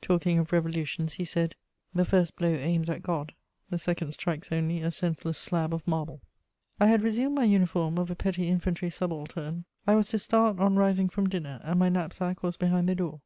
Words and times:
Talking 0.00 0.38
of 0.38 0.52
revolutions, 0.52 1.14
he 1.14 1.24
said: 1.24 1.56
"The 1.92 2.04
first 2.04 2.36
blow 2.36 2.54
aims 2.54 2.88
at 2.88 3.02
God, 3.02 3.34
the 3.68 3.78
second 3.78 4.12
strikes 4.12 4.52
only 4.52 4.80
a 4.80 4.92
senseless 4.92 5.38
slab 5.38 5.74
of 5.74 5.88
marble." 5.88 6.22
I 6.78 6.86
had 6.86 7.02
resumed 7.02 7.34
my 7.34 7.42
uniform 7.42 7.98
of 7.98 8.08
a 8.08 8.14
petty 8.14 8.46
infantry 8.46 8.90
subaltern; 8.90 9.64
I 9.84 9.96
was 9.96 10.06
to 10.10 10.20
start 10.20 10.60
on 10.60 10.76
rising 10.76 11.08
from 11.08 11.28
dinner, 11.28 11.60
and 11.64 11.80
my 11.80 11.88
knapsack 11.88 12.44
was 12.44 12.56
behind 12.56 12.88
the 12.88 12.94
door. 12.94 13.22